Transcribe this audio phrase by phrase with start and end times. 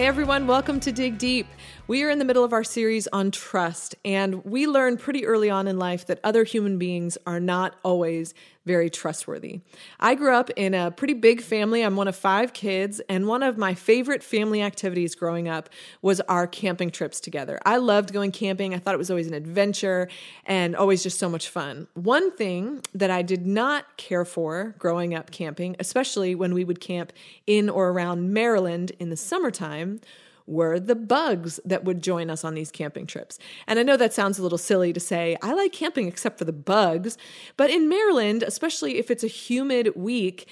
[0.00, 1.46] Hey everyone, welcome to Dig Deep.
[1.90, 5.50] We are in the middle of our series on trust, and we learn pretty early
[5.50, 8.32] on in life that other human beings are not always
[8.64, 9.62] very trustworthy.
[9.98, 11.82] I grew up in a pretty big family.
[11.82, 15.68] I'm one of five kids, and one of my favorite family activities growing up
[16.00, 17.58] was our camping trips together.
[17.66, 18.72] I loved going camping.
[18.72, 20.08] I thought it was always an adventure
[20.46, 21.88] and always just so much fun.
[21.94, 26.78] One thing that I did not care for growing up camping, especially when we would
[26.78, 27.12] camp
[27.48, 30.00] in or around Maryland in the summertime,
[30.50, 33.38] were the bugs that would join us on these camping trips.
[33.66, 36.44] And I know that sounds a little silly to say, I like camping except for
[36.44, 37.16] the bugs,
[37.56, 40.48] but in Maryland, especially if it's a humid week,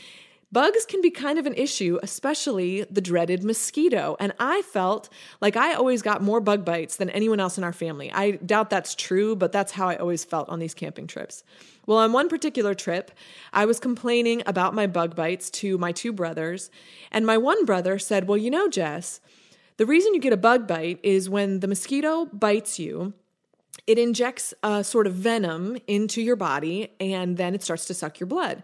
[0.50, 4.16] Bugs can be kind of an issue, especially the dreaded mosquito.
[4.18, 5.10] And I felt
[5.42, 8.10] like I always got more bug bites than anyone else in our family.
[8.10, 11.44] I doubt that's true, but that's how I always felt on these camping trips.
[11.84, 13.10] Well, on one particular trip,
[13.52, 16.70] I was complaining about my bug bites to my two brothers.
[17.10, 19.20] And my one brother said, Well, you know, Jess,
[19.78, 23.14] the reason you get a bug bite is when the mosquito bites you,
[23.86, 28.20] it injects a sort of venom into your body and then it starts to suck
[28.20, 28.62] your blood.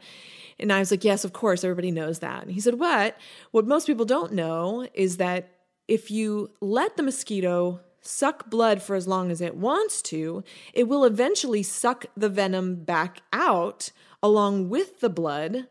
[0.58, 2.42] And I was like, Yes, of course, everybody knows that.
[2.42, 3.16] And he said, What?
[3.52, 5.50] What most people don't know is that
[5.86, 10.88] if you let the mosquito suck blood for as long as it wants to, it
[10.88, 13.90] will eventually suck the venom back out
[14.22, 15.66] along with the blood,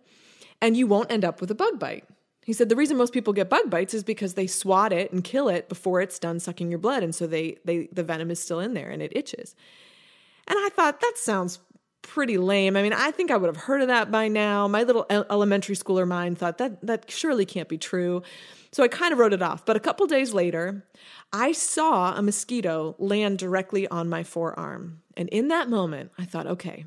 [0.61, 2.05] and you won't end up with a bug bite.
[2.45, 5.23] He said the reason most people get bug bites is because they swat it and
[5.23, 8.39] kill it before it's done sucking your blood, and so they they the venom is
[8.39, 9.55] still in there and it itches.
[10.47, 11.59] And I thought that sounds
[12.01, 12.75] pretty lame.
[12.75, 14.67] I mean, I think I would have heard of that by now.
[14.67, 18.21] My little elementary schooler mind thought that that surely can't be true.
[18.71, 19.65] So I kind of wrote it off.
[19.65, 20.85] But a couple days later,
[21.31, 25.01] I saw a mosquito land directly on my forearm.
[25.15, 26.85] And in that moment, I thought, okay,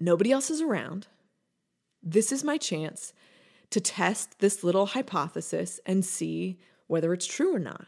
[0.00, 1.06] nobody else is around.
[2.02, 3.12] This is my chance
[3.74, 7.86] to test this little hypothesis and see whether it's true or not.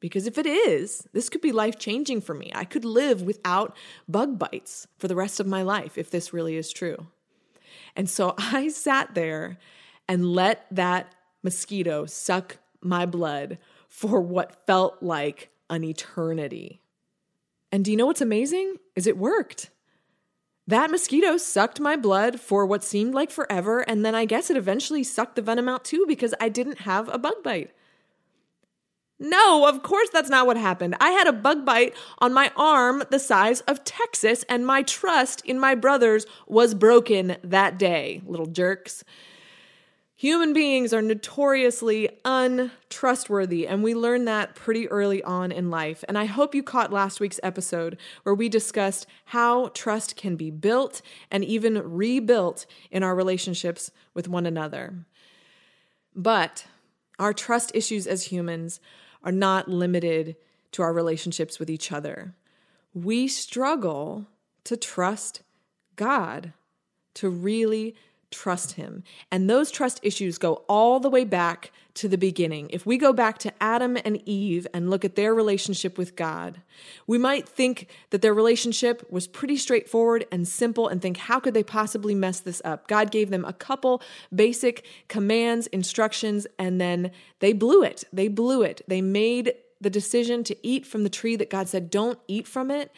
[0.00, 2.50] Because if it is, this could be life changing for me.
[2.56, 3.76] I could live without
[4.08, 7.06] bug bites for the rest of my life if this really is true.
[7.94, 9.58] And so I sat there
[10.08, 16.80] and let that mosquito suck my blood for what felt like an eternity.
[17.70, 18.74] And do you know what's amazing?
[18.96, 19.70] Is it worked.
[20.68, 24.56] That mosquito sucked my blood for what seemed like forever, and then I guess it
[24.56, 27.70] eventually sucked the venom out too because I didn't have a bug bite.
[29.18, 30.94] No, of course that's not what happened.
[31.00, 35.40] I had a bug bite on my arm the size of Texas, and my trust
[35.46, 39.04] in my brothers was broken that day, little jerks.
[40.18, 46.02] Human beings are notoriously untrustworthy, and we learn that pretty early on in life.
[46.08, 50.50] And I hope you caught last week's episode where we discussed how trust can be
[50.50, 55.06] built and even rebuilt in our relationships with one another.
[56.16, 56.66] But
[57.20, 58.80] our trust issues as humans
[59.22, 60.34] are not limited
[60.72, 62.34] to our relationships with each other.
[62.92, 64.26] We struggle
[64.64, 65.42] to trust
[65.94, 66.54] God,
[67.14, 67.94] to really
[68.30, 69.02] trust him.
[69.30, 72.68] And those trust issues go all the way back to the beginning.
[72.70, 76.60] If we go back to Adam and Eve and look at their relationship with God,
[77.06, 81.54] we might think that their relationship was pretty straightforward and simple and think, how could
[81.54, 82.86] they possibly mess this up?
[82.86, 84.00] God gave them a couple
[84.32, 88.04] basic commands, instructions, and then they blew it.
[88.12, 88.82] They blew it.
[88.86, 92.70] They made the decision to eat from the tree that God said, don't eat from
[92.70, 92.92] it.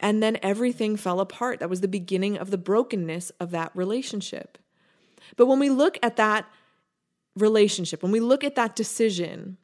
[0.00, 1.60] And then everything fell apart.
[1.60, 4.58] That was the beginning of the brokenness of that relationship.
[5.36, 6.46] But when we look at that
[7.36, 9.58] relationship, when we look at that decision,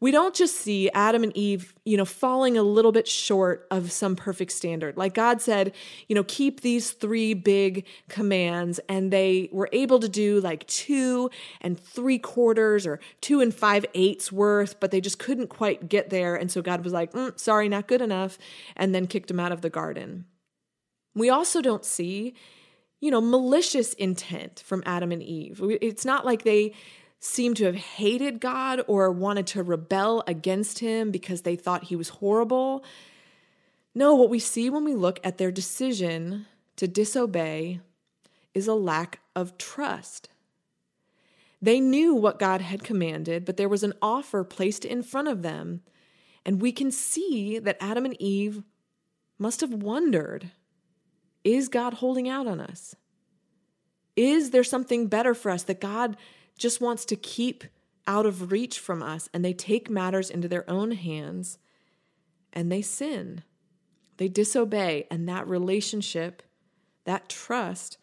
[0.00, 3.92] we don't just see Adam and Eve, you know, falling a little bit short of
[3.92, 4.96] some perfect standard.
[4.96, 5.74] Like God said,
[6.08, 11.30] you know, keep these three big commands, and they were able to do like two
[11.60, 16.08] and three quarters or two and five eighths worth, but they just couldn't quite get
[16.08, 16.34] there.
[16.34, 18.38] And so God was like, mm, sorry, not good enough,
[18.76, 20.24] and then kicked them out of the garden.
[21.14, 22.34] We also don't see
[23.00, 25.60] you know, malicious intent from Adam and Eve.
[25.80, 26.74] It's not like they
[27.20, 31.96] seem to have hated God or wanted to rebel against him because they thought he
[31.96, 32.82] was horrible.
[33.94, 36.46] No, what we see when we look at their decision
[36.76, 37.80] to disobey
[38.54, 40.30] is a lack of trust.
[41.60, 45.42] They knew what God had commanded, but there was an offer placed in front of
[45.42, 45.82] them.
[46.46, 48.62] And we can see that Adam and Eve
[49.38, 50.52] must have wondered
[51.42, 52.94] is God holding out on us?
[54.14, 56.16] Is there something better for us that God
[56.60, 57.64] just wants to keep
[58.06, 61.58] out of reach from us and they take matters into their own hands
[62.52, 63.42] and they sin.
[64.16, 66.42] They disobey, and that relationship,
[67.04, 67.96] that trust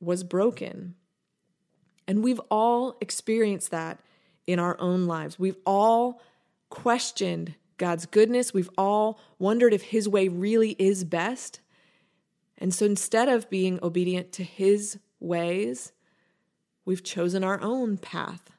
[0.00, 0.96] was broken.
[2.08, 4.00] And we've all experienced that
[4.44, 5.38] in our own lives.
[5.38, 6.20] We've all
[6.68, 8.52] questioned God's goodness.
[8.52, 11.60] We've all wondered if His way really is best.
[12.58, 15.92] And so instead of being obedient to His ways,
[16.84, 18.50] we've chosen our own path.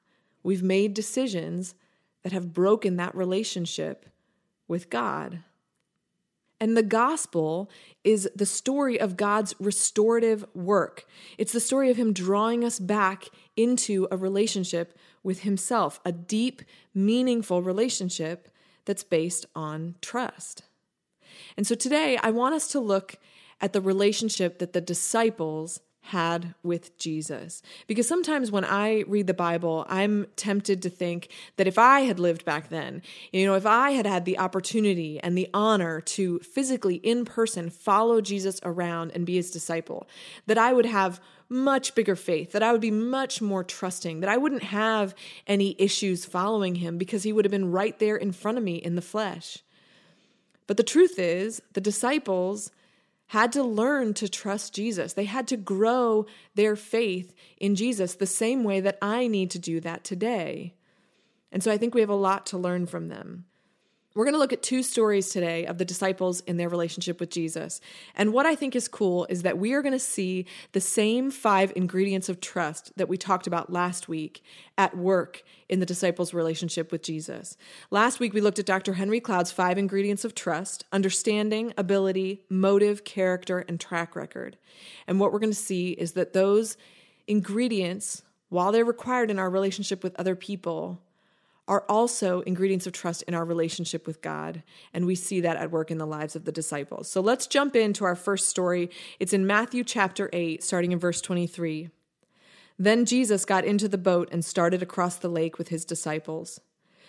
[0.43, 1.75] We've made decisions
[2.23, 4.05] that have broken that relationship
[4.67, 5.39] with God.
[6.59, 7.69] And the gospel
[8.03, 11.05] is the story of God's restorative work.
[11.37, 13.27] It's the story of Him drawing us back
[13.57, 16.61] into a relationship with Himself, a deep,
[16.93, 18.49] meaningful relationship
[18.85, 20.63] that's based on trust.
[21.57, 23.15] And so today, I want us to look
[23.59, 27.61] at the relationship that the disciples had with Jesus.
[27.87, 32.19] Because sometimes when I read the Bible, I'm tempted to think that if I had
[32.19, 33.01] lived back then,
[33.31, 37.69] you know, if I had had the opportunity and the honor to physically in person
[37.69, 40.07] follow Jesus around and be his disciple,
[40.45, 44.29] that I would have much bigger faith, that I would be much more trusting, that
[44.29, 45.15] I wouldn't have
[45.47, 48.75] any issues following him because he would have been right there in front of me
[48.75, 49.59] in the flesh.
[50.67, 52.71] But the truth is, the disciples
[53.27, 55.13] had to learn to trust Jesus.
[55.13, 56.25] They had to grow
[56.55, 60.75] their faith in Jesus the same way that I need to do that today.
[61.51, 63.45] And so I think we have a lot to learn from them.
[64.15, 67.31] We're going to look at two stories today of the disciples in their relationship with
[67.31, 67.81] Jesus.
[68.13, 71.31] And what I think is cool is that we are going to see the same
[71.31, 74.43] five ingredients of trust that we talked about last week
[74.77, 77.57] at work in the disciples' relationship with Jesus.
[77.89, 78.93] Last week, we looked at Dr.
[78.93, 84.57] Henry Cloud's five ingredients of trust understanding, ability, motive, character, and track record.
[85.07, 86.77] And what we're going to see is that those
[87.25, 91.01] ingredients, while they're required in our relationship with other people,
[91.67, 94.63] are also ingredients of trust in our relationship with God.
[94.93, 97.09] And we see that at work in the lives of the disciples.
[97.09, 98.89] So let's jump into our first story.
[99.19, 101.89] It's in Matthew chapter 8, starting in verse 23.
[102.77, 106.59] Then Jesus got into the boat and started across the lake with his disciples.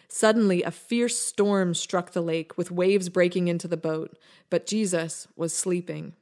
[0.09, 4.17] Suddenly, a fierce storm struck the lake, with waves breaking into the boat,
[4.51, 6.13] but Jesus was sleeping.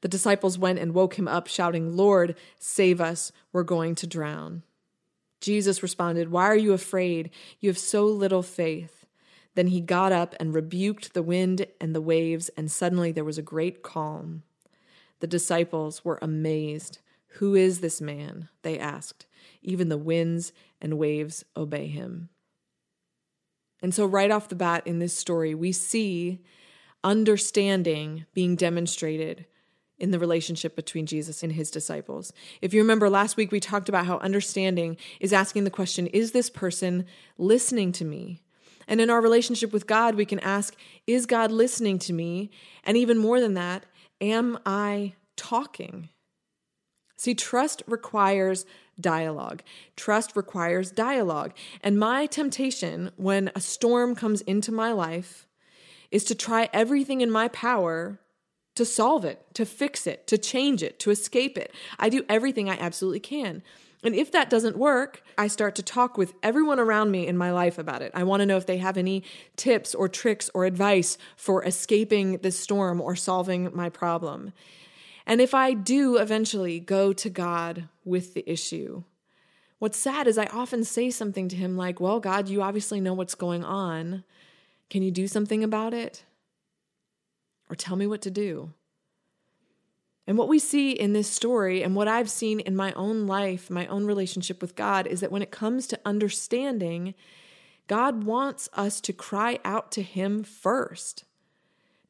[0.00, 4.62] The disciples went and woke him up, shouting, Lord, save us, we're going to drown.
[5.46, 7.30] Jesus responded, Why are you afraid?
[7.60, 9.06] You have so little faith.
[9.54, 13.38] Then he got up and rebuked the wind and the waves, and suddenly there was
[13.38, 14.42] a great calm.
[15.20, 16.98] The disciples were amazed.
[17.34, 18.48] Who is this man?
[18.62, 19.26] They asked.
[19.62, 22.28] Even the winds and waves obey him.
[23.80, 26.40] And so, right off the bat in this story, we see
[27.04, 29.46] understanding being demonstrated
[29.98, 32.32] in the relationship between Jesus and his disciples.
[32.60, 36.32] If you remember last week, we talked about how understanding is asking the question Is
[36.32, 37.06] this person
[37.38, 38.42] listening to me?
[38.88, 40.76] And in our relationship with God, we can ask
[41.06, 42.50] Is God listening to me?
[42.84, 43.86] And even more than that,
[44.20, 46.10] am I talking?
[47.16, 48.66] See, trust requires
[49.00, 49.62] dialogue.
[49.96, 51.54] Trust requires dialogue.
[51.82, 55.46] And my temptation when a storm comes into my life
[56.10, 58.20] is to try everything in my power
[58.76, 61.74] to solve it, to fix it, to change it, to escape it.
[61.98, 63.62] I do everything I absolutely can.
[64.02, 67.50] And if that doesn't work, I start to talk with everyone around me in my
[67.50, 68.12] life about it.
[68.14, 69.24] I want to know if they have any
[69.56, 74.52] tips or tricks or advice for escaping this storm or solving my problem.
[75.26, 79.02] And if I do eventually go to God with the issue,
[79.80, 83.14] what's sad is I often say something to Him like, Well, God, you obviously know
[83.14, 84.22] what's going on.
[84.88, 86.22] Can you do something about it?
[87.70, 88.72] Or tell me what to do.
[90.26, 93.70] And what we see in this story, and what I've seen in my own life,
[93.70, 97.14] my own relationship with God, is that when it comes to understanding,
[97.86, 101.24] God wants us to cry out to Him first,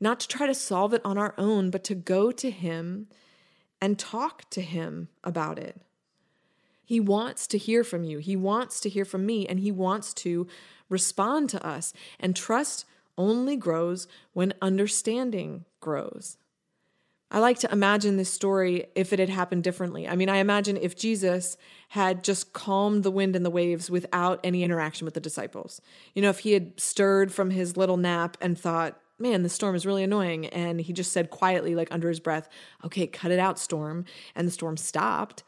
[0.01, 3.09] not to try to solve it on our own, but to go to Him
[3.83, 5.83] and talk to Him about it.
[6.83, 10.15] He wants to hear from you, He wants to hear from me, and He wants
[10.15, 10.47] to
[10.89, 11.93] respond to us.
[12.19, 12.87] And trust
[13.19, 16.39] only grows when understanding grows.
[17.31, 20.07] I like to imagine this story if it had happened differently.
[20.07, 21.57] I mean, I imagine if Jesus
[21.89, 25.81] had just calmed the wind and the waves without any interaction with the disciples.
[26.15, 29.75] You know, if he had stirred from his little nap and thought, man, the storm
[29.75, 30.47] is really annoying.
[30.47, 32.49] And he just said quietly, like under his breath,
[32.85, 34.05] okay, cut it out, storm.
[34.37, 35.43] And the storm stopped.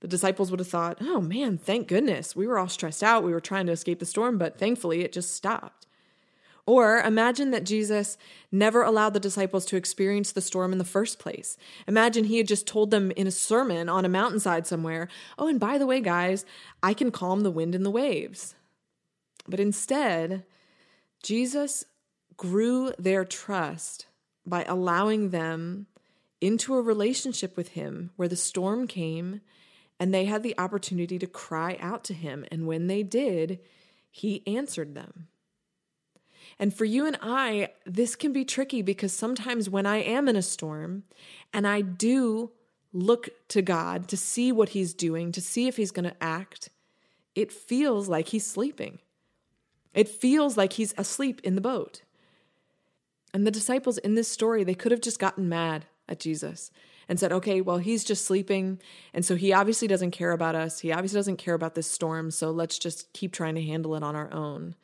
[0.00, 2.36] The disciples would have thought, oh man, thank goodness.
[2.36, 3.24] We were all stressed out.
[3.24, 5.86] We were trying to escape the storm, but thankfully it just stopped.
[6.66, 8.16] Or imagine that Jesus
[8.52, 11.56] never allowed the disciples to experience the storm in the first place.
[11.88, 15.58] Imagine he had just told them in a sermon on a mountainside somewhere, oh, and
[15.58, 16.44] by the way, guys,
[16.82, 18.54] I can calm the wind and the waves.
[19.48, 20.44] But instead,
[21.22, 21.84] Jesus
[22.36, 24.06] grew their trust
[24.46, 25.86] by allowing them
[26.40, 29.40] into a relationship with him where the storm came
[29.98, 32.46] and they had the opportunity to cry out to him.
[32.50, 33.60] And when they did,
[34.10, 35.28] he answered them.
[36.60, 40.36] And for you and I, this can be tricky because sometimes when I am in
[40.36, 41.04] a storm
[41.54, 42.50] and I do
[42.92, 46.68] look to God to see what He's doing, to see if He's going to act,
[47.34, 48.98] it feels like He's sleeping.
[49.94, 52.02] It feels like He's asleep in the boat.
[53.32, 56.70] And the disciples in this story, they could have just gotten mad at Jesus
[57.08, 58.80] and said, okay, well, he's just sleeping.
[59.14, 60.80] And so he obviously doesn't care about us.
[60.80, 62.30] He obviously doesn't care about this storm.
[62.30, 64.74] So let's just keep trying to handle it on our own.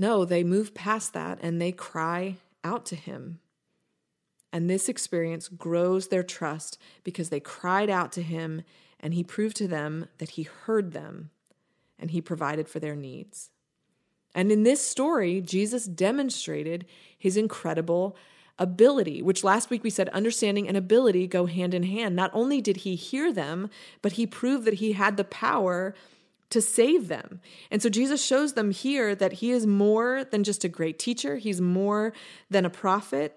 [0.00, 3.38] No, they move past that and they cry out to him.
[4.50, 8.62] And this experience grows their trust because they cried out to him
[8.98, 11.28] and he proved to them that he heard them
[11.98, 13.50] and he provided for their needs.
[14.34, 16.86] And in this story, Jesus demonstrated
[17.18, 18.16] his incredible
[18.58, 22.16] ability, which last week we said understanding and ability go hand in hand.
[22.16, 23.68] Not only did he hear them,
[24.00, 25.94] but he proved that he had the power
[26.50, 27.40] to save them.
[27.70, 31.36] And so Jesus shows them here that he is more than just a great teacher,
[31.36, 32.12] he's more
[32.50, 33.36] than a prophet.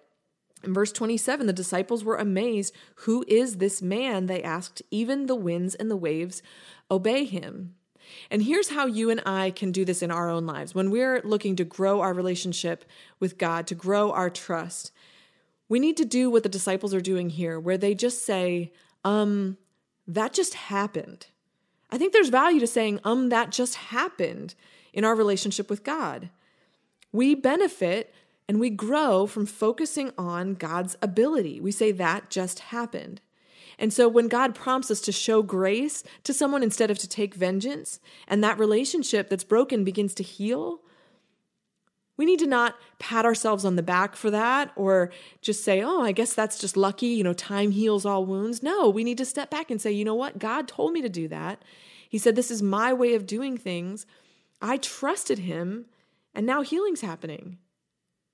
[0.63, 2.73] In verse 27, the disciples were amazed.
[2.97, 4.27] Who is this man?
[4.27, 4.81] They asked.
[4.91, 6.41] Even the winds and the waves
[6.89, 7.75] obey him.
[8.31, 10.73] And here's how you and I can do this in our own lives.
[10.73, 12.85] When we're looking to grow our relationship
[13.19, 14.91] with God, to grow our trust,
[15.69, 18.71] we need to do what the disciples are doing here, where they just say,
[19.03, 19.57] um,
[20.07, 21.27] that just happened.
[21.93, 24.55] I think there's value to saying, um, that just happened
[24.93, 26.31] in our relationship with God.
[27.11, 28.11] We benefit
[28.49, 31.61] and we grow from focusing on God's ability.
[31.61, 33.21] We say, that just happened.
[33.77, 37.35] And so when God prompts us to show grace to someone instead of to take
[37.35, 40.79] vengeance, and that relationship that's broken begins to heal,
[42.15, 46.01] we need to not pat ourselves on the back for that or just say, oh,
[46.01, 47.07] I guess that's just lucky.
[47.07, 48.61] You know, time heals all wounds.
[48.61, 50.37] No, we need to step back and say, you know what?
[50.37, 51.63] God told me to do that.
[52.07, 54.05] He said, this is my way of doing things.
[54.61, 55.87] I trusted him,
[56.35, 57.57] and now healing's happening.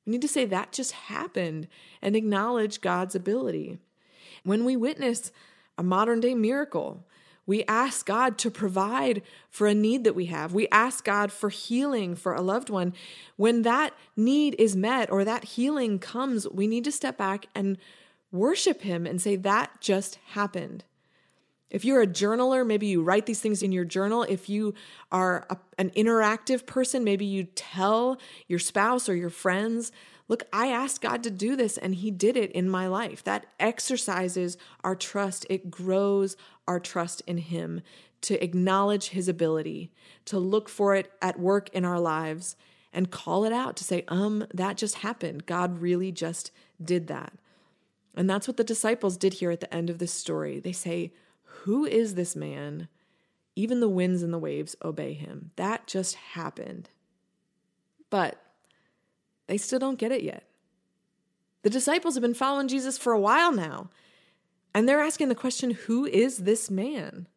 [0.06, 1.68] We need to say that just happened
[2.02, 3.80] and acknowledge God's ability.
[4.44, 5.32] When we witness
[5.78, 7.08] a modern day miracle,
[7.50, 10.54] we ask God to provide for a need that we have.
[10.54, 12.94] We ask God for healing for a loved one.
[13.38, 17.80] When that need is met or that healing comes, we need to step back and
[18.32, 20.84] worship Him and say, That just happened.
[21.72, 24.22] If you're a journaler, maybe you write these things in your journal.
[24.22, 24.76] If you
[25.12, 29.92] are a, an interactive person, maybe you tell your spouse or your friends,
[30.30, 33.24] Look, I asked God to do this and He did it in my life.
[33.24, 36.38] That exercises our trust, it grows
[36.70, 37.82] our trust in Him
[38.22, 39.92] to acknowledge His ability,
[40.26, 42.56] to look for it at work in our lives
[42.94, 45.46] and call it out to say, um, that just happened.
[45.46, 47.34] God really just did that.
[48.16, 50.60] And that's what the disciples did here at the end of this story.
[50.60, 52.88] They say, Who is this man?
[53.56, 55.52] Even the winds and the waves obey him.
[55.56, 56.90] That just happened.
[58.10, 58.42] But
[59.48, 60.44] they still don't get it yet.
[61.62, 63.90] The disciples have been following Jesus for a while now,
[64.74, 67.28] and they're asking the question who is this man?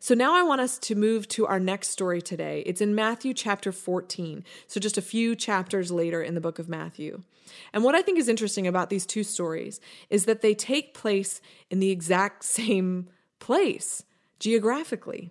[0.00, 2.64] So now I want us to move to our next story today.
[2.66, 6.68] It's in Matthew chapter 14, so just a few chapters later in the book of
[6.68, 7.22] Matthew.
[7.72, 11.40] And what I think is interesting about these two stories is that they take place
[11.70, 14.02] in the exact same place
[14.40, 15.30] geographically.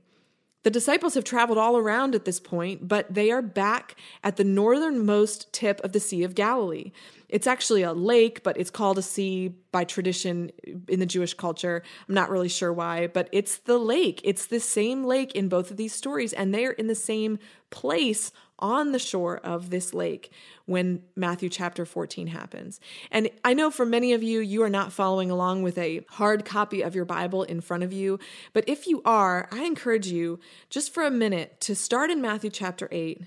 [0.63, 4.43] The disciples have traveled all around at this point, but they are back at the
[4.43, 6.91] northernmost tip of the Sea of Galilee.
[7.29, 10.51] It's actually a lake, but it's called a sea by tradition
[10.87, 11.81] in the Jewish culture.
[12.07, 14.21] I'm not really sure why, but it's the lake.
[14.23, 17.39] It's the same lake in both of these stories, and they're in the same
[17.71, 20.31] place on the shore of this lake
[20.65, 22.79] when Matthew chapter 14 happens.
[23.09, 26.45] And I know for many of you, you are not following along with a hard
[26.45, 28.19] copy of your Bible in front of you.
[28.53, 32.51] But if you are, I encourage you just for a minute to start in Matthew
[32.51, 33.23] chapter 8.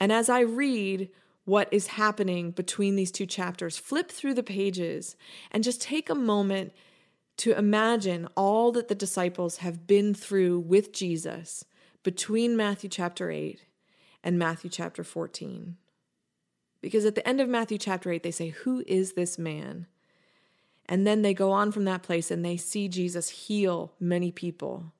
[0.00, 1.10] And as I read,
[1.44, 3.76] what is happening between these two chapters.
[3.76, 5.16] Flip through the pages
[5.50, 6.72] and just take a moment
[7.36, 11.64] to imagine all that the disciples have been through with Jesus
[12.04, 13.60] between Matthew chapter 8
[14.22, 15.76] and Matthew chapter 14.
[16.80, 19.86] Because at the end of Matthew chapter 8, they say, Who is this man?
[20.86, 24.92] And then they go on from that place and they see Jesus heal many people.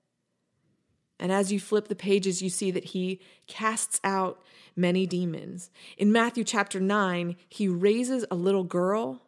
[1.20, 4.42] And as you flip the pages, you see that he casts out
[4.74, 5.70] many demons.
[5.98, 9.22] In Matthew chapter 9, he raises a little girl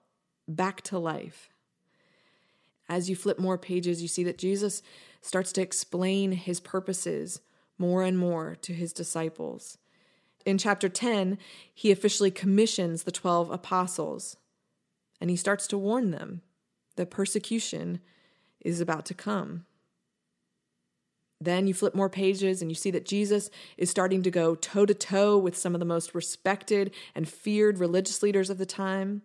[0.48, 1.50] back to life.
[2.88, 4.82] As you flip more pages, you see that Jesus
[5.20, 7.40] starts to explain his purposes
[7.78, 9.78] more and more to his disciples
[10.46, 11.36] in chapter 10,
[11.74, 14.36] he officially commissions the 12 apostles
[15.20, 16.40] and he starts to warn them
[16.94, 18.00] that persecution
[18.60, 19.66] is about to come.
[21.40, 24.86] Then you flip more pages and you see that Jesus is starting to go toe
[24.86, 29.22] to toe with some of the most respected and feared religious leaders of the time.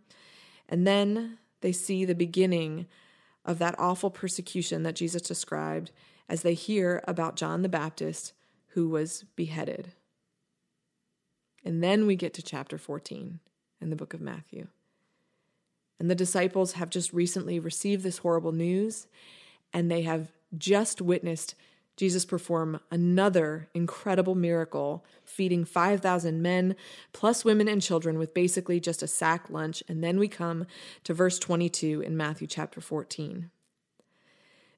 [0.68, 2.88] And then they see the beginning
[3.46, 5.92] of that awful persecution that Jesus described
[6.28, 8.34] as they hear about John the Baptist
[8.74, 9.94] who was beheaded.
[11.64, 13.40] And then we get to chapter 14
[13.80, 14.68] in the book of Matthew.
[16.00, 19.08] And the disciples have just recently received this horrible news,
[19.72, 21.56] and they have just witnessed
[21.98, 26.76] Jesus perform another incredible miracle, feeding 5,000 men,
[27.14, 29.84] plus women and children, with basically just a sack lunch.
[29.88, 30.66] And then we come
[31.04, 33.52] to verse 22 in Matthew chapter 14.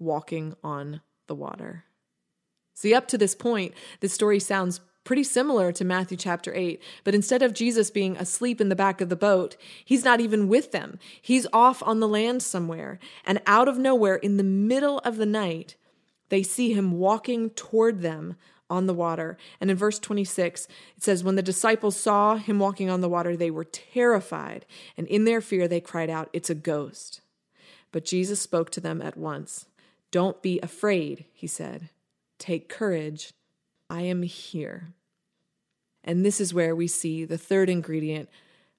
[0.00, 1.84] walking on the water.
[2.74, 7.14] See, up to this point, this story sounds pretty similar to Matthew chapter 8, but
[7.14, 10.72] instead of Jesus being asleep in the back of the boat, he's not even with
[10.72, 10.98] them.
[11.20, 15.26] He's off on the land somewhere, and out of nowhere, in the middle of the
[15.26, 15.76] night,
[16.28, 18.36] they see him walking toward them
[18.68, 19.36] on the water.
[19.60, 23.36] And in verse 26, it says, When the disciples saw him walking on the water,
[23.36, 24.64] they were terrified,
[24.96, 27.20] and in their fear they cried out, It's a ghost.
[27.92, 29.66] But Jesus spoke to them at once.
[30.10, 31.88] Don't be afraid, he said.
[32.38, 33.32] Take courage.
[33.88, 34.94] I am here.
[36.02, 38.28] And this is where we see the third ingredient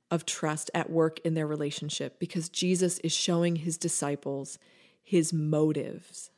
[0.09, 4.57] of trust at work in their relationship because Jesus is showing his disciples
[5.01, 6.31] his motives.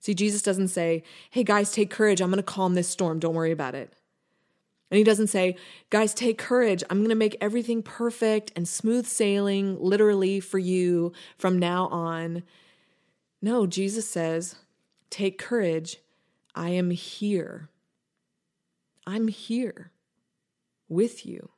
[0.00, 2.20] See, Jesus doesn't say, hey guys, take courage.
[2.20, 3.18] I'm going to calm this storm.
[3.18, 3.92] Don't worry about it.
[4.90, 5.56] And he doesn't say,
[5.90, 6.84] guys, take courage.
[6.90, 12.42] I'm going to make everything perfect and smooth sailing, literally, for you from now on.
[13.44, 14.54] No, Jesus says,
[15.10, 15.98] take courage.
[16.54, 17.68] I am here.
[19.04, 19.90] I'm here
[20.88, 21.50] with you.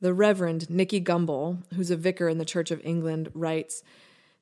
[0.00, 3.84] The Reverend Nicky Gumbel, who's a vicar in the Church of England, writes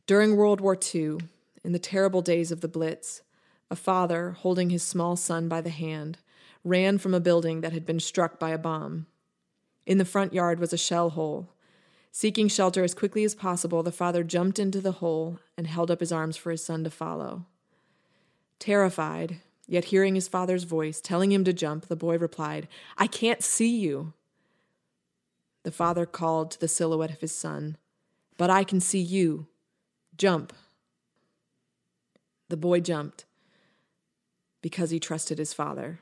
[0.06, 1.18] During World War II,
[1.62, 3.22] in the terrible days of the Blitz,
[3.70, 6.18] a father, holding his small son by the hand,
[6.64, 9.06] ran from a building that had been struck by a bomb.
[9.86, 11.53] In the front yard was a shell hole.
[12.16, 15.98] Seeking shelter as quickly as possible, the father jumped into the hole and held up
[15.98, 17.44] his arms for his son to follow.
[18.60, 23.42] Terrified, yet hearing his father's voice telling him to jump, the boy replied, I can't
[23.42, 24.12] see you.
[25.64, 27.78] The father called to the silhouette of his son,
[28.36, 29.48] But I can see you.
[30.16, 30.52] Jump.
[32.48, 33.24] The boy jumped
[34.62, 35.98] because he trusted his father.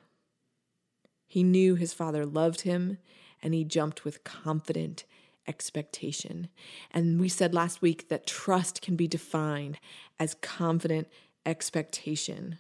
[1.27, 2.99] He knew his father loved him,
[3.43, 5.05] and he jumped with confident
[5.47, 6.49] expectation.
[6.91, 9.79] And we said last week that trust can be defined
[10.19, 11.09] as confident
[11.45, 12.59] expectation.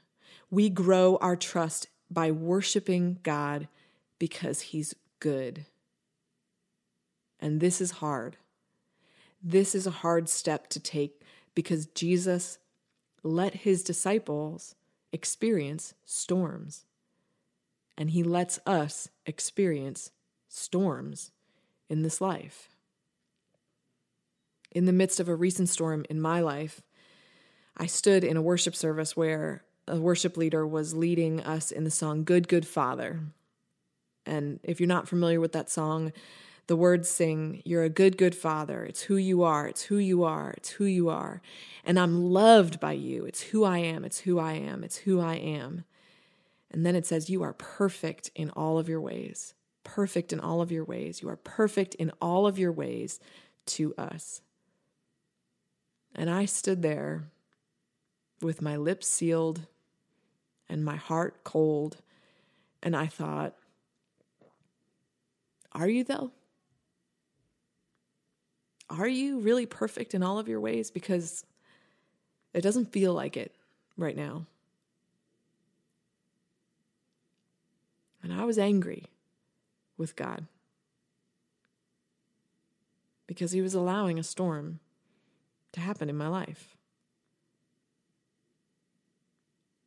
[0.51, 3.68] We grow our trust by worshiping God
[4.18, 5.66] because he's good.
[7.40, 8.37] And this is hard.
[9.42, 11.23] This is a hard step to take
[11.55, 12.59] because Jesus
[13.23, 14.75] let his disciples
[15.12, 16.85] experience storms.
[17.97, 20.11] And he lets us experience
[20.49, 21.31] storms
[21.88, 22.68] in this life.
[24.72, 26.82] In the midst of a recent storm in my life,
[27.76, 31.90] I stood in a worship service where a worship leader was leading us in the
[31.90, 33.20] song Good, Good Father.
[34.24, 36.12] And if you're not familiar with that song,
[36.68, 38.85] the words sing, You're a good, good father.
[38.85, 39.66] It's who you are.
[39.66, 40.52] It's who you are.
[40.56, 41.42] It's who you are.
[41.85, 43.24] And I'm loved by you.
[43.24, 44.04] It's who I am.
[44.04, 44.85] It's who I am.
[44.85, 45.85] It's who I am.
[46.70, 49.54] And then it says, You are perfect in all of your ways.
[49.85, 51.20] Perfect in all of your ways.
[51.20, 53.18] You are perfect in all of your ways
[53.66, 54.40] to us.
[56.14, 57.25] And I stood there
[58.40, 59.66] with my lips sealed
[60.68, 61.98] and my heart cold.
[62.83, 63.55] And I thought,
[65.72, 66.33] Are you though?
[68.98, 70.90] are you really perfect in all of your ways?
[70.90, 71.44] Because
[72.53, 73.55] it doesn't feel like it
[73.96, 74.46] right now.
[78.22, 79.07] And I was angry
[79.96, 80.46] with God
[83.27, 84.81] because He was allowing a storm
[85.72, 86.76] to happen in my life.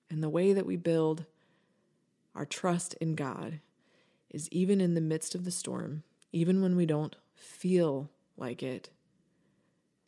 [0.09, 1.25] And the way that we build
[2.35, 3.59] our trust in God
[4.29, 8.89] is even in the midst of the storm, even when we don't feel like it,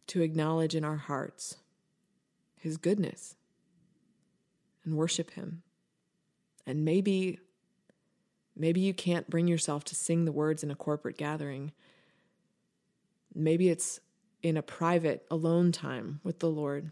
[0.07, 1.57] to acknowledge in our hearts
[2.59, 3.35] His goodness
[4.83, 5.63] and worship Him.
[6.65, 7.39] And maybe,
[8.55, 11.71] maybe you can't bring yourself to sing the words in a corporate gathering.
[13.33, 13.99] Maybe it's
[14.41, 16.91] in a private, alone time with the Lord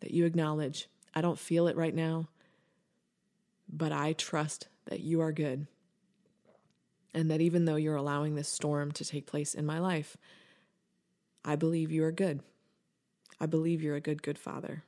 [0.00, 2.28] that you acknowledge, I don't feel it right now,
[3.68, 5.66] but I trust that you are good.
[7.12, 10.16] And that even though you're allowing this storm to take place in my life,
[11.44, 12.40] I believe you are good.
[13.40, 14.82] I believe you're a good, good father.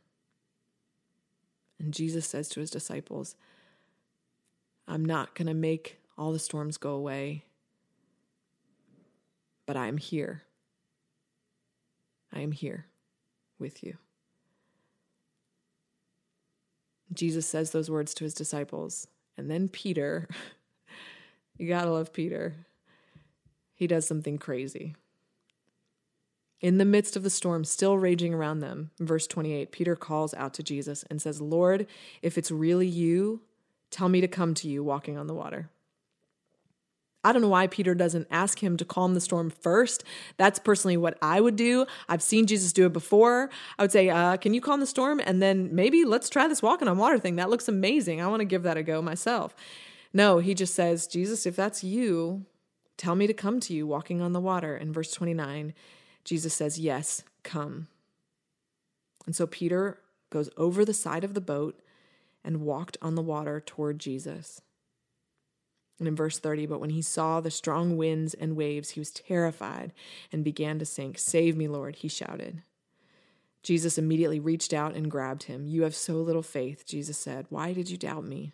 [1.78, 3.36] And Jesus says to his disciples,
[4.88, 7.44] I'm not going to make all the storms go away,
[9.66, 10.45] but I am here.
[12.36, 12.84] I am here
[13.58, 13.96] with you.
[17.14, 19.06] Jesus says those words to his disciples.
[19.38, 20.28] And then Peter,
[21.56, 22.54] you gotta love Peter,
[23.74, 24.94] he does something crazy.
[26.60, 30.52] In the midst of the storm still raging around them, verse 28, Peter calls out
[30.54, 31.86] to Jesus and says, Lord,
[32.20, 33.40] if it's really you,
[33.90, 35.70] tell me to come to you walking on the water.
[37.26, 40.04] I don't know why Peter doesn't ask him to calm the storm first.
[40.36, 41.84] That's personally what I would do.
[42.08, 43.50] I've seen Jesus do it before.
[43.76, 45.20] I would say, uh, Can you calm the storm?
[45.24, 47.34] And then maybe let's try this walking on water thing.
[47.34, 48.20] That looks amazing.
[48.22, 49.56] I want to give that a go myself.
[50.12, 52.46] No, he just says, Jesus, if that's you,
[52.96, 54.76] tell me to come to you walking on the water.
[54.76, 55.74] In verse 29,
[56.24, 57.88] Jesus says, Yes, come.
[59.26, 59.98] And so Peter
[60.30, 61.82] goes over the side of the boat
[62.44, 64.60] and walked on the water toward Jesus.
[65.98, 69.10] And in verse 30, but when he saw the strong winds and waves, he was
[69.10, 69.92] terrified
[70.30, 71.18] and began to sink.
[71.18, 72.62] Save me, Lord, he shouted.
[73.62, 75.66] Jesus immediately reached out and grabbed him.
[75.66, 77.46] You have so little faith, Jesus said.
[77.48, 78.52] Why did you doubt me?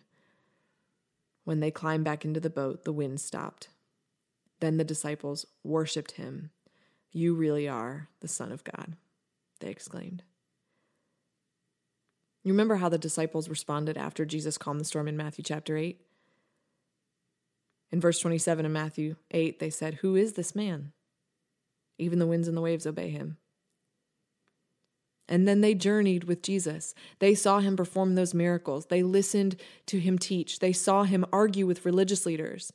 [1.43, 3.67] When they climbed back into the boat, the wind stopped.
[4.59, 6.51] Then the disciples worshiped him.
[7.11, 8.95] You really are the Son of God,
[9.59, 10.23] they exclaimed.
[12.43, 16.01] You remember how the disciples responded after Jesus calmed the storm in Matthew chapter 8?
[17.93, 20.93] In verse 27 of Matthew 8, they said, Who is this man?
[21.99, 23.37] Even the winds and the waves obey him.
[25.29, 26.95] And then they journeyed with Jesus.
[27.19, 28.87] They saw him perform those miracles.
[28.87, 30.57] They listened to him teach.
[30.57, 32.73] They saw him argue with religious leaders.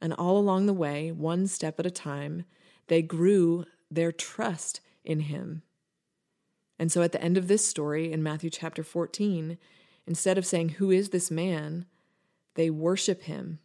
[0.00, 2.46] And all along the way, one step at a time,
[2.88, 5.62] they grew their trust in him.
[6.80, 9.56] And so at the end of this story in Matthew chapter 14,
[10.04, 11.86] instead of saying, Who is this man?
[12.56, 13.60] they worship him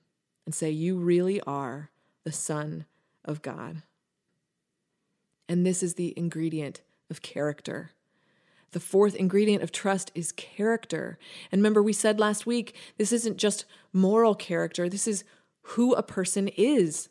[0.46, 1.90] and say, You really are
[2.24, 2.86] the Son
[3.24, 3.82] of God.
[5.48, 7.92] And this is the ingredient of character.
[8.72, 11.18] The fourth ingredient of trust is character.
[11.52, 15.24] And remember, we said last week, this isn't just moral character, this is
[15.62, 17.10] who a person is.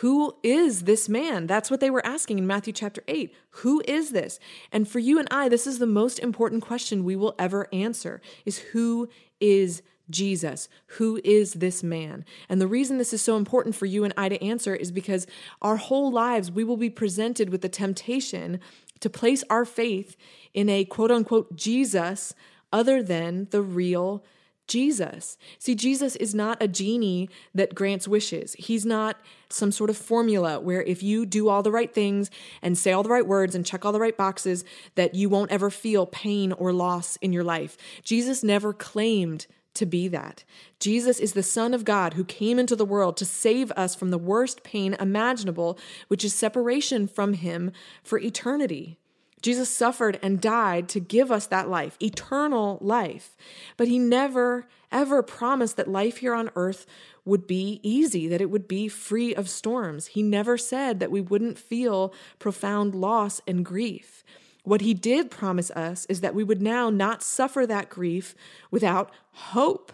[0.00, 1.46] Who is this man?
[1.46, 3.34] That's what they were asking in Matthew chapter 8.
[3.62, 4.38] Who is this?
[4.70, 8.20] And for you and I, this is the most important question we will ever answer
[8.44, 9.08] is who
[9.40, 10.68] is Jesus.
[10.86, 12.24] Who is this man?
[12.48, 15.26] And the reason this is so important for you and I to answer is because
[15.60, 18.60] our whole lives we will be presented with the temptation
[19.00, 20.16] to place our faith
[20.54, 22.34] in a quote unquote Jesus
[22.72, 24.24] other than the real
[24.66, 25.38] Jesus.
[25.58, 28.54] See, Jesus is not a genie that grants wishes.
[28.58, 29.16] He's not
[29.48, 32.30] some sort of formula where if you do all the right things
[32.62, 34.64] and say all the right words and check all the right boxes,
[34.96, 37.76] that you won't ever feel pain or loss in your life.
[38.02, 40.44] Jesus never claimed to be that.
[40.80, 44.10] Jesus is the Son of God who came into the world to save us from
[44.10, 48.98] the worst pain imaginable, which is separation from Him for eternity.
[49.42, 53.36] Jesus suffered and died to give us that life, eternal life.
[53.76, 56.86] But He never, ever promised that life here on earth
[57.24, 60.08] would be easy, that it would be free of storms.
[60.08, 64.24] He never said that we wouldn't feel profound loss and grief.
[64.66, 68.34] What he did promise us is that we would now not suffer that grief
[68.72, 69.92] without hope.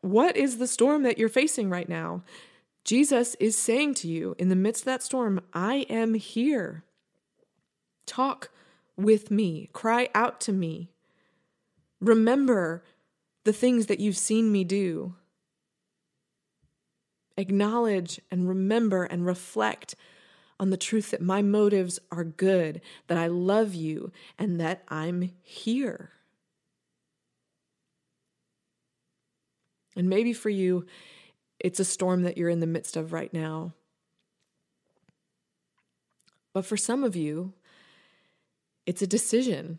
[0.00, 2.24] What is the storm that you're facing right now?
[2.82, 6.82] Jesus is saying to you in the midst of that storm, I am here.
[8.06, 8.50] Talk
[8.96, 10.90] with me, cry out to me.
[12.00, 12.82] Remember
[13.44, 15.14] the things that you've seen me do.
[17.36, 19.94] Acknowledge and remember and reflect
[20.60, 25.32] on the truth that my motives are good, that I love you, and that I'm
[25.42, 26.10] here.
[29.96, 30.86] And maybe for you,
[31.58, 33.72] it's a storm that you're in the midst of right now.
[36.52, 37.52] But for some of you,
[38.86, 39.78] it's a decision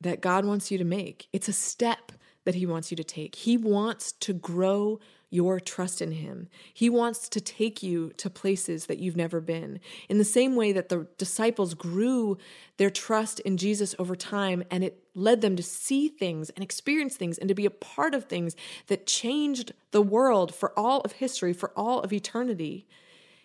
[0.00, 1.28] that God wants you to make.
[1.32, 2.12] It's a step
[2.44, 3.34] that He wants you to take.
[3.34, 6.48] He wants to grow your trust in Him.
[6.74, 9.80] He wants to take you to places that you've never been.
[10.08, 12.36] In the same way that the disciples grew
[12.76, 17.16] their trust in Jesus over time and it led them to see things and experience
[17.16, 18.56] things and to be a part of things
[18.88, 22.86] that changed the world for all of history, for all of eternity.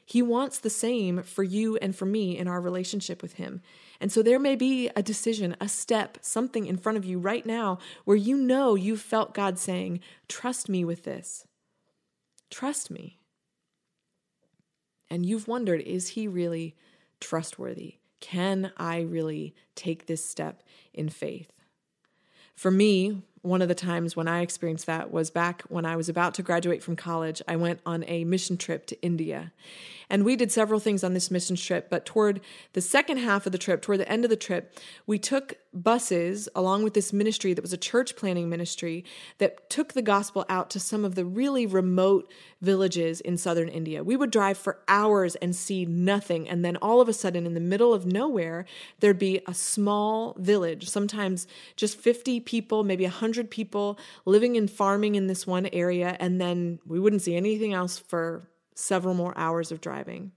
[0.08, 3.62] He wants the same for you and for me in our relationship with Him.
[4.00, 7.46] And so there may be a decision, a step, something in front of you right
[7.46, 11.48] now where you know you felt God saying, Trust me with this.
[12.50, 13.20] Trust me.
[15.10, 16.76] And you've wondered, is He really
[17.20, 17.96] trustworthy?
[18.20, 21.52] Can I really take this step in faith?
[22.56, 26.10] For me, one of the times when I experienced that was back when I was
[26.10, 27.42] about to graduate from college.
[27.48, 29.52] I went on a mission trip to India.
[30.10, 32.42] And we did several things on this mission trip, but toward
[32.74, 34.78] the second half of the trip, toward the end of the trip,
[35.08, 39.04] we took buses along with this ministry that was a church planning ministry
[39.40, 42.32] that took the gospel out to some of the really remote
[42.62, 44.04] villages in southern India.
[44.04, 46.48] We would drive for hours and see nothing.
[46.48, 48.66] And then all of a sudden, in the middle of nowhere,
[49.00, 55.16] there'd be a small village, sometimes just 50 people, maybe 100 people living and farming
[55.16, 56.16] in this one area.
[56.20, 60.32] And then we wouldn't see anything else for several more hours of driving.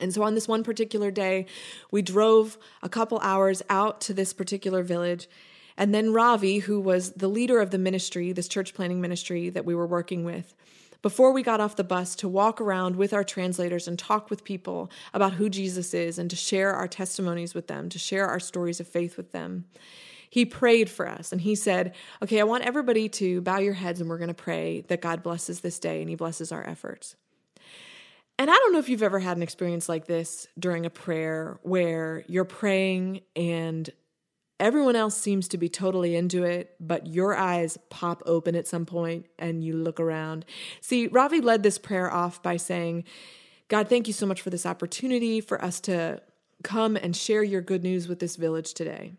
[0.00, 1.46] And so on this one particular day,
[1.90, 5.28] we drove a couple hours out to this particular village.
[5.76, 9.64] And then Ravi, who was the leader of the ministry, this church planning ministry that
[9.64, 10.54] we were working with,
[11.02, 14.44] before we got off the bus to walk around with our translators and talk with
[14.44, 18.40] people about who Jesus is and to share our testimonies with them, to share our
[18.40, 19.64] stories of faith with them.
[20.30, 24.00] He prayed for us and he said, Okay, I want everybody to bow your heads
[24.00, 27.16] and we're going to pray that God blesses this day and he blesses our efforts.
[28.38, 31.58] And I don't know if you've ever had an experience like this during a prayer
[31.62, 33.90] where you're praying and
[34.58, 38.86] everyone else seems to be totally into it, but your eyes pop open at some
[38.86, 40.46] point and you look around.
[40.80, 43.04] See, Ravi led this prayer off by saying,
[43.68, 46.22] God, thank you so much for this opportunity for us to
[46.62, 49.12] come and share your good news with this village today.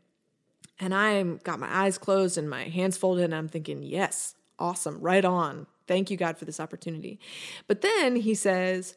[0.81, 4.99] And I got my eyes closed and my hands folded, and I'm thinking, yes, awesome,
[4.99, 5.67] right on.
[5.87, 7.19] Thank you, God, for this opportunity.
[7.67, 8.95] But then he says,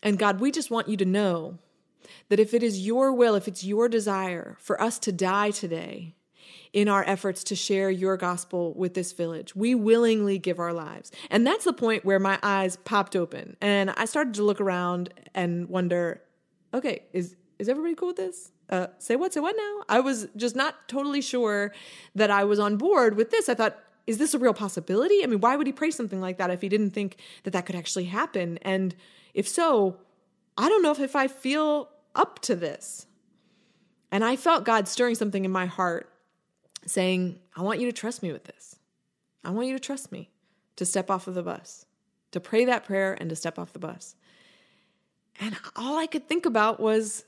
[0.00, 1.58] and God, we just want you to know
[2.28, 6.14] that if it is your will, if it's your desire for us to die today
[6.72, 11.10] in our efforts to share your gospel with this village, we willingly give our lives.
[11.30, 15.12] And that's the point where my eyes popped open and I started to look around
[15.34, 16.22] and wonder,
[16.72, 18.50] okay, is is everybody cool with this?
[18.70, 19.32] Uh, say what?
[19.32, 19.82] Say what now?
[19.88, 21.72] I was just not totally sure
[22.14, 23.48] that I was on board with this.
[23.48, 25.22] I thought, is this a real possibility?
[25.22, 27.66] I mean, why would he pray something like that if he didn't think that that
[27.66, 28.58] could actually happen?
[28.62, 28.94] And
[29.32, 29.98] if so,
[30.56, 33.06] I don't know if, if I feel up to this.
[34.10, 36.10] And I felt God stirring something in my heart
[36.86, 38.76] saying, I want you to trust me with this.
[39.42, 40.30] I want you to trust me
[40.76, 41.86] to step off of the bus,
[42.32, 44.14] to pray that prayer and to step off the bus.
[45.40, 47.24] And all I could think about was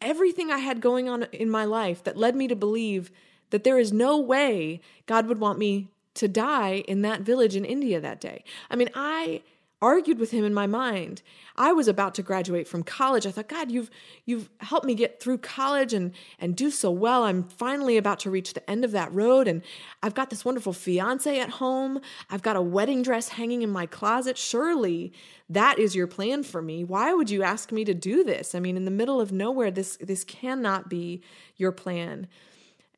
[0.00, 3.10] everything I had going on in my life that led me to believe
[3.50, 7.64] that there is no way God would want me to die in that village in
[7.64, 8.44] India that day.
[8.70, 9.42] I mean, I
[9.82, 11.22] argued with him in my mind.
[11.56, 13.26] I was about to graduate from college.
[13.26, 13.90] I thought, God, you've
[14.26, 17.24] you've helped me get through college and and do so well.
[17.24, 19.62] I'm finally about to reach the end of that road and
[20.02, 22.00] I've got this wonderful fiance at home.
[22.28, 24.36] I've got a wedding dress hanging in my closet.
[24.36, 25.12] Surely
[25.48, 26.84] that is your plan for me.
[26.84, 28.54] Why would you ask me to do this?
[28.54, 31.22] I mean, in the middle of nowhere, this this cannot be
[31.56, 32.28] your plan.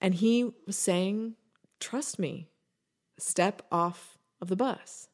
[0.00, 1.36] And he was saying,
[1.78, 2.48] "Trust me.
[3.18, 5.08] Step off of the bus."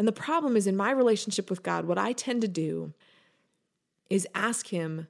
[0.00, 2.94] And the problem is in my relationship with God, what I tend to do
[4.08, 5.08] is ask Him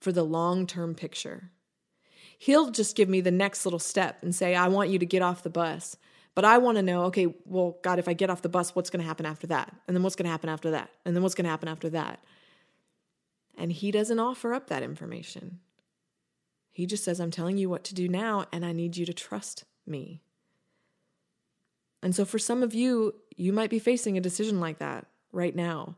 [0.00, 1.50] for the long term picture.
[2.38, 5.20] He'll just give me the next little step and say, I want you to get
[5.20, 5.98] off the bus.
[6.34, 8.88] But I want to know, okay, well, God, if I get off the bus, what's
[8.88, 9.76] going to happen after that?
[9.86, 10.88] And then what's going to happen after that?
[11.04, 12.24] And then what's going to happen after that?
[13.58, 15.58] And He doesn't offer up that information.
[16.70, 19.12] He just says, I'm telling you what to do now, and I need you to
[19.12, 20.22] trust me.
[22.02, 25.56] And so, for some of you, you might be facing a decision like that right
[25.56, 25.96] now.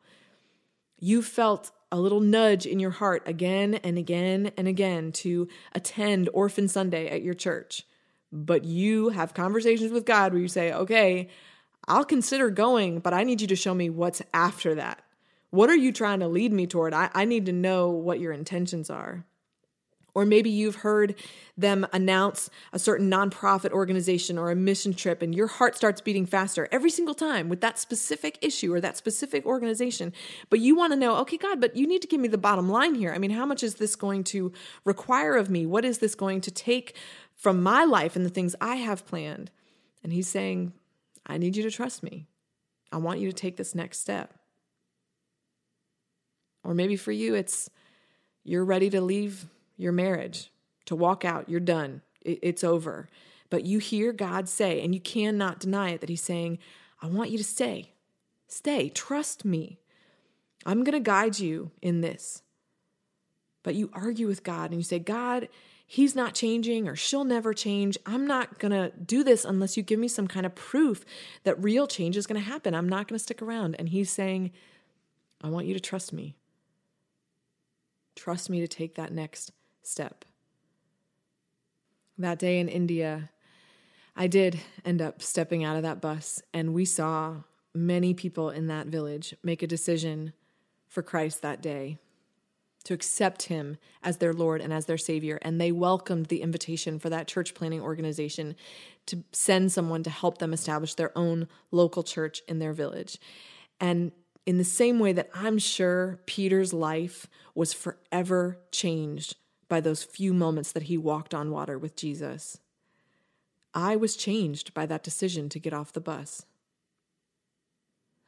[0.98, 6.30] You felt a little nudge in your heart again and again and again to attend
[6.32, 7.84] Orphan Sunday at your church.
[8.30, 11.28] But you have conversations with God where you say, okay,
[11.88, 15.02] I'll consider going, but I need you to show me what's after that.
[15.50, 16.94] What are you trying to lead me toward?
[16.94, 19.24] I, I need to know what your intentions are.
[20.14, 21.14] Or maybe you've heard
[21.56, 26.26] them announce a certain nonprofit organization or a mission trip, and your heart starts beating
[26.26, 30.12] faster every single time with that specific issue or that specific organization.
[30.50, 32.68] But you want to know, okay, God, but you need to give me the bottom
[32.68, 33.12] line here.
[33.12, 34.52] I mean, how much is this going to
[34.84, 35.64] require of me?
[35.64, 36.94] What is this going to take
[37.34, 39.50] from my life and the things I have planned?
[40.04, 40.74] And he's saying,
[41.26, 42.26] I need you to trust me.
[42.90, 44.34] I want you to take this next step.
[46.64, 47.70] Or maybe for you, it's
[48.44, 49.46] you're ready to leave
[49.82, 50.50] your marriage,
[50.86, 53.08] to walk out, you're done, it's over.
[53.50, 56.58] But you hear God say, and you cannot deny it, that He's saying,
[57.02, 57.92] I want you to stay.
[58.48, 58.88] Stay.
[58.88, 59.78] Trust me.
[60.64, 62.42] I'm going to guide you in this.
[63.62, 65.48] But you argue with God and you say, God,
[65.86, 67.98] He's not changing or she'll never change.
[68.06, 71.04] I'm not going to do this unless you give me some kind of proof
[71.44, 72.74] that real change is going to happen.
[72.74, 73.76] I'm not going to stick around.
[73.78, 74.52] And He's saying,
[75.42, 76.36] I want you to trust me.
[78.16, 80.24] Trust me to take that next step.
[82.18, 83.30] That day in India,
[84.14, 87.36] I did end up stepping out of that bus, and we saw
[87.74, 90.32] many people in that village make a decision
[90.88, 91.98] for Christ that day
[92.84, 95.38] to accept him as their Lord and as their Savior.
[95.42, 98.56] And they welcomed the invitation for that church planting organization
[99.06, 103.18] to send someone to help them establish their own local church in their village.
[103.80, 104.12] And
[104.46, 109.36] in the same way that I'm sure Peter's life was forever changed
[109.72, 112.58] by those few moments that he walked on water with Jesus,
[113.72, 116.44] I was changed by that decision to get off the bus.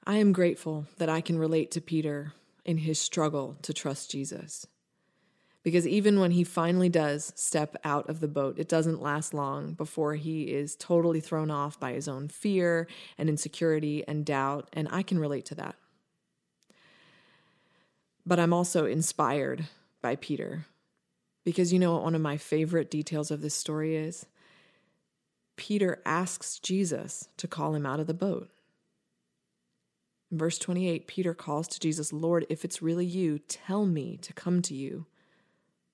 [0.07, 2.33] I am grateful that I can relate to Peter
[2.65, 4.67] in his struggle to trust Jesus.
[5.63, 9.75] Because even when he finally does step out of the boat, it doesn't last long
[9.75, 14.71] before he is totally thrown off by his own fear and insecurity and doubt.
[14.73, 15.75] And I can relate to that.
[18.25, 19.67] But I'm also inspired
[20.01, 20.65] by Peter
[21.45, 24.27] because you know what one of my favorite details of this story is?
[25.57, 28.51] Peter asks Jesus to call him out of the boat.
[30.31, 34.33] In verse 28, Peter calls to Jesus, Lord, if it's really you, tell me to
[34.33, 35.07] come to you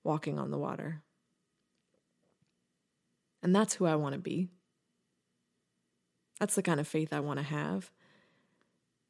[0.03, 1.03] walking on the water.
[3.43, 4.49] And that's who I want to be.
[6.39, 7.91] That's the kind of faith I want to have.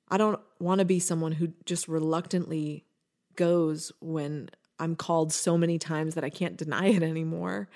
[0.10, 2.86] I don't want to be someone who just reluctantly
[3.38, 4.50] goes when
[4.82, 7.70] I'm called so many times that I can't deny it anymore.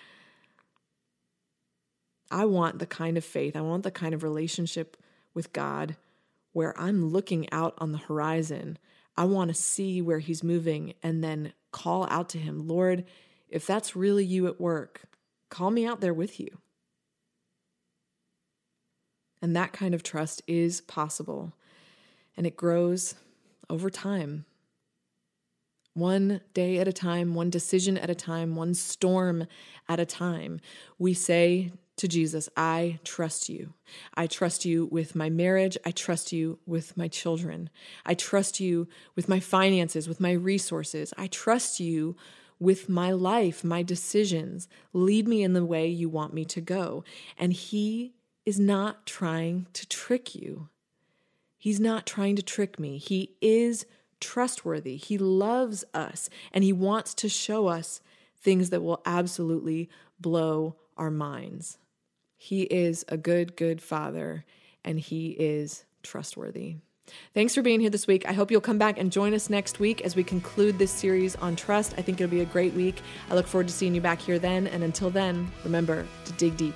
[2.31, 4.97] I want the kind of faith, I want the kind of relationship
[5.33, 5.95] with God
[6.51, 8.79] where I'm looking out on the horizon.
[9.15, 13.05] I want to see where He's moving and then call out to Him, Lord,
[13.49, 15.03] if that's really you at work,
[15.49, 16.57] call me out there with you.
[19.41, 21.53] And that kind of trust is possible,
[22.35, 23.15] and it grows
[23.69, 24.45] over time.
[25.95, 29.47] One day at a time, one decision at a time, one storm
[29.87, 30.59] at a time.
[30.99, 33.73] We say to Jesus, I trust you.
[34.13, 35.77] I trust you with my marriage.
[35.85, 37.69] I trust you with my children.
[38.05, 41.13] I trust you with my finances, with my resources.
[41.17, 42.17] I trust you
[42.59, 44.67] with my life, my decisions.
[44.91, 47.05] Lead me in the way you want me to go.
[47.37, 50.67] And He is not trying to trick you.
[51.57, 52.97] He's not trying to trick me.
[52.97, 53.85] He is
[54.19, 54.97] trustworthy.
[54.97, 58.01] He loves us and He wants to show us
[58.45, 61.77] things that will absolutely blow our minds.
[62.37, 64.45] He is a good, good father,
[64.83, 66.75] and he is trustworthy.
[67.33, 68.27] Thanks for being here this week.
[68.27, 71.35] I hope you'll come back and join us next week as we conclude this series
[71.35, 71.93] on trust.
[71.97, 73.01] I think it'll be a great week.
[73.29, 74.67] I look forward to seeing you back here then.
[74.67, 76.75] And until then, remember to dig deep.